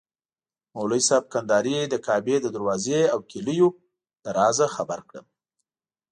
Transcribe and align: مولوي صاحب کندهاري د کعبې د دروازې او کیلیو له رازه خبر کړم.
مولوي 0.73 1.01
صاحب 1.07 1.25
کندهاري 1.33 1.75
د 1.89 1.95
کعبې 2.05 2.35
د 2.41 2.47
دروازې 2.55 3.01
او 3.13 3.19
کیلیو 3.29 3.67
له 4.23 4.29
رازه 4.37 4.65
خبر 4.75 4.99
کړم. 5.09 5.25